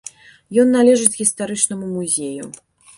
[0.63, 2.55] Ён належыць гістарычнаму музею.